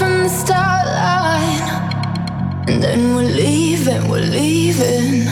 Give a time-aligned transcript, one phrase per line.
[0.00, 1.60] from the start line.
[2.68, 5.26] And then we're leaving, we're leaving.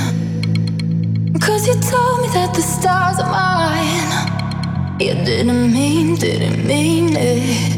[1.41, 5.01] Cause you told me that the stars are mine.
[5.01, 7.78] You didn't mean, didn't mean it.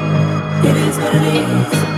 [0.71, 1.90] It is what it is.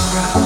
[0.00, 0.39] The